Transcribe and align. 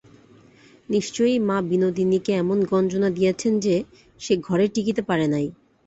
নিশ্চয়ই 0.89 1.37
মা 1.39 1.57
বিনোদিনীকে 1.69 2.31
এমন 2.33 2.57
গঞ্জনা 2.63 3.09
দিয়াছেন 3.09 3.53
যে, 3.59 3.75
সে 4.21 4.33
ঘরে 4.37 4.65
টিকিতে 4.67 5.01
পারে 5.01 5.25
নাই। 5.27 5.45